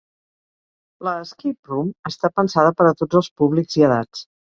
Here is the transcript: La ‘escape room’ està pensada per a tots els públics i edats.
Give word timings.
La 1.09 1.13
‘escape 1.27 1.71
room’ 1.73 1.93
està 2.13 2.35
pensada 2.41 2.75
per 2.83 2.91
a 2.91 2.97
tots 3.05 3.25
els 3.25 3.33
públics 3.43 3.83
i 3.83 3.91
edats. 3.93 4.31